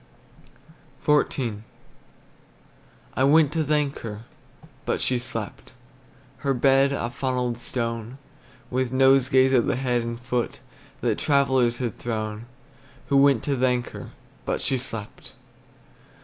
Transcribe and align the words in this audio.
XIV. 1.05 1.61
I 3.13 3.23
went 3.23 3.53
to 3.53 3.63
thank 3.63 3.99
her, 3.99 4.23
But 4.83 4.99
she 4.99 5.19
slept; 5.19 5.73
Her 6.37 6.55
bed 6.55 6.91
a 6.91 7.11
funnelled 7.11 7.59
stone, 7.59 8.17
With 8.71 8.91
nosegays 8.91 9.53
at 9.53 9.67
the 9.67 9.75
head 9.75 10.01
and 10.01 10.19
foot, 10.19 10.59
That 11.01 11.19
travellers 11.19 11.77
had 11.77 11.99
thrown, 11.99 12.47
Who 13.09 13.17
went 13.17 13.43
to 13.43 13.55
thank 13.55 13.91
her; 13.91 14.09
But 14.43 14.59
she 14.63 14.79
slept. 14.79 15.33